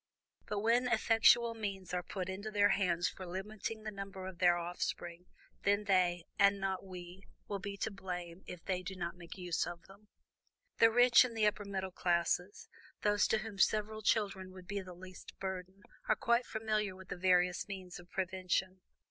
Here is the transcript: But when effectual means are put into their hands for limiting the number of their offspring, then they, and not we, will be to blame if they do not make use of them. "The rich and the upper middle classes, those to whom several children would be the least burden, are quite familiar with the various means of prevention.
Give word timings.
But 0.47 0.61
when 0.61 0.87
effectual 0.87 1.53
means 1.53 1.93
are 1.93 2.01
put 2.01 2.27
into 2.27 2.49
their 2.49 2.69
hands 2.69 3.07
for 3.07 3.23
limiting 3.27 3.83
the 3.83 3.91
number 3.91 4.25
of 4.25 4.39
their 4.39 4.57
offspring, 4.57 5.27
then 5.61 5.83
they, 5.83 6.23
and 6.39 6.59
not 6.59 6.83
we, 6.83 7.21
will 7.47 7.59
be 7.59 7.77
to 7.77 7.91
blame 7.91 8.41
if 8.47 8.65
they 8.65 8.81
do 8.81 8.95
not 8.95 9.15
make 9.15 9.37
use 9.37 9.67
of 9.67 9.83
them. 9.83 10.07
"The 10.79 10.89
rich 10.89 11.23
and 11.23 11.37
the 11.37 11.45
upper 11.45 11.65
middle 11.65 11.91
classes, 11.91 12.67
those 13.03 13.27
to 13.27 13.37
whom 13.37 13.59
several 13.59 14.01
children 14.01 14.51
would 14.53 14.65
be 14.65 14.81
the 14.81 14.95
least 14.95 15.33
burden, 15.39 15.83
are 16.09 16.15
quite 16.15 16.47
familiar 16.47 16.95
with 16.95 17.09
the 17.09 17.15
various 17.17 17.67
means 17.67 17.99
of 17.99 18.09
prevention. 18.09 18.81